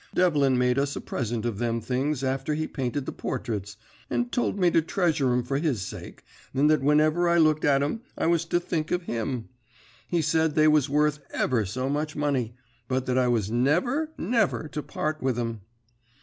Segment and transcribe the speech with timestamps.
[0.15, 3.77] Devlin made us a present of them things after he'd painted the portraits,
[4.09, 6.23] and told me to treasure 'em for his sake,
[6.55, 9.49] and that whenever I looked at 'em I was to think of him.
[10.07, 12.55] He said they was worth ever so much money,
[12.87, 15.61] but that I was never, never to part with 'em.